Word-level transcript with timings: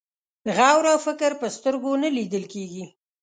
غور 0.57 0.83
او 0.91 0.97
فکر 1.07 1.31
په 1.41 1.47
سترګو 1.57 1.91
نه 2.03 2.09
لیدل 2.17 2.43
کېږي. 2.53 2.85